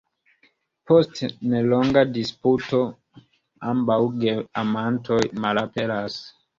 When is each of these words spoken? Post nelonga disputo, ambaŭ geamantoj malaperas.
Post 0.91 1.21
nelonga 1.51 2.03
disputo, 2.17 2.81
ambaŭ 3.75 4.01
geamantoj 4.27 5.25
malaperas. 5.47 6.23